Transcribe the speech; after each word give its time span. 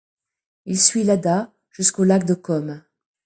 Il 0.65 0.79
suit 0.81 1.03
l'Adda 1.03 1.53
jusqu'au 1.69 2.03
lac 2.03 2.25
de 2.25 2.33
Côme. 2.33 2.81